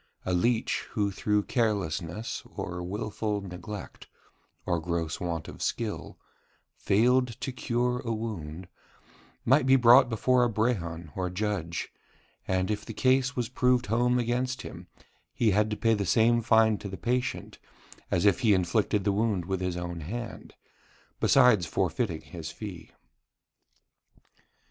A 0.25 0.33
leech 0.33 0.87
who 0.93 1.11
through 1.11 1.43
carelessness, 1.43 2.41
or 2.55 2.81
wilful 2.81 3.39
neglect, 3.39 4.07
or 4.65 4.79
gross 4.79 5.19
want 5.19 5.47
of 5.47 5.61
skill, 5.61 6.17
failed 6.75 7.27
to 7.39 7.51
cure 7.51 7.99
a 7.99 8.11
wound, 8.11 8.67
might 9.45 9.67
be 9.67 9.75
brought 9.75 10.09
before 10.09 10.43
a 10.43 10.49
brehon 10.49 11.11
or 11.15 11.29
judge, 11.29 11.93
and 12.47 12.71
if 12.71 12.83
the 12.83 12.95
case 12.95 13.35
was 13.35 13.47
proved 13.47 13.85
home 13.85 14.17
against 14.17 14.63
him, 14.63 14.87
he 15.35 15.51
had 15.51 15.69
to 15.69 15.77
pay 15.77 15.93
the 15.93 16.03
same 16.07 16.41
fine 16.41 16.79
to 16.79 16.89
the 16.89 16.97
patient 16.97 17.59
as 18.09 18.25
if 18.25 18.39
he 18.39 18.53
had 18.53 18.61
inflicted 18.61 19.03
the 19.03 19.11
wound 19.11 19.45
with 19.45 19.61
his 19.61 19.77
own 19.77 19.99
hand, 19.99 20.55
besides 21.19 21.67
forfeiting 21.67 22.21
his 22.21 22.49
fee. 22.51 22.89